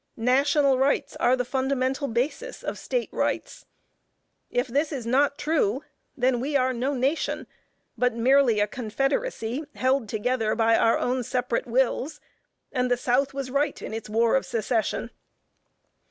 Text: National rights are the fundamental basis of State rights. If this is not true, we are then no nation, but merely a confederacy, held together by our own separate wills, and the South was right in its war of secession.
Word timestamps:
National 0.17 0.79
rights 0.79 1.15
are 1.17 1.35
the 1.35 1.45
fundamental 1.45 2.07
basis 2.07 2.63
of 2.63 2.79
State 2.79 3.09
rights. 3.13 3.67
If 4.49 4.65
this 4.67 4.91
is 4.91 5.05
not 5.05 5.37
true, 5.37 5.83
we 6.17 6.55
are 6.57 6.71
then 6.73 6.79
no 6.79 6.95
nation, 6.95 7.45
but 7.95 8.15
merely 8.15 8.59
a 8.59 8.65
confederacy, 8.65 9.63
held 9.75 10.09
together 10.09 10.55
by 10.55 10.75
our 10.75 10.97
own 10.97 11.21
separate 11.21 11.67
wills, 11.67 12.19
and 12.71 12.89
the 12.89 12.97
South 12.97 13.35
was 13.35 13.51
right 13.51 13.79
in 13.79 13.93
its 13.93 14.09
war 14.09 14.35
of 14.35 14.43
secession. 14.43 15.11